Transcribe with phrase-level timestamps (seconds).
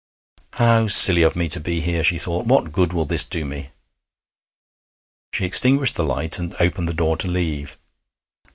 [0.53, 2.47] 'How silly of me to be here!' she thought.
[2.47, 3.69] 'What good will this do me?'
[5.31, 7.77] She extinguished the light and opened the door to leave.